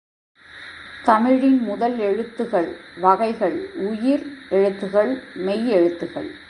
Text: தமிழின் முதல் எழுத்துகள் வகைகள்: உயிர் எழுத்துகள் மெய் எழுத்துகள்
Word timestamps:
தமிழின் 1.05 1.59
முதல் 1.63 1.97
எழுத்துகள் 1.99 2.69
வகைகள்: 2.99 3.57
உயிர் 3.75 4.25
எழுத்துகள் 4.49 5.11
மெய் 5.33 5.67
எழுத்துகள் 5.69 6.31